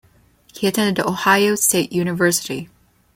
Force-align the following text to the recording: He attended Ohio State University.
He 0.55 0.65
attended 0.65 0.99
Ohio 1.05 1.53
State 1.53 1.91
University. 1.93 2.69